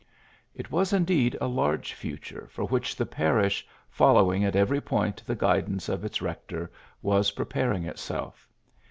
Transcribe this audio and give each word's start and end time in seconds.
It 0.55 0.71
was 0.71 0.93
indeed 0.93 1.37
a 1.39 1.45
large 1.45 1.93
future 1.93 2.47
for 2.49 2.63
which 2.65 2.95
the 2.95 3.05
parish, 3.05 3.67
following 3.87 4.43
at 4.43 4.55
every 4.55 4.81
point 4.81 5.21
the 5.27 5.35
guidance 5.35 5.89
of 5.89 6.03
its 6.03 6.23
rector, 6.23 6.71
was 7.03 7.29
preparing 7.29 7.83
itself. 7.85 8.49